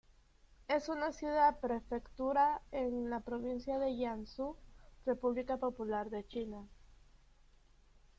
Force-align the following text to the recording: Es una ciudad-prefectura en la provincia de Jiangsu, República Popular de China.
Es 0.67 0.89
una 0.89 1.11
ciudad-prefectura 1.11 2.63
en 2.71 3.11
la 3.11 3.19
provincia 3.19 3.77
de 3.77 3.93
Jiangsu, 3.95 4.57
República 5.05 5.57
Popular 5.57 6.09
de 6.09 6.25
China. 6.25 6.65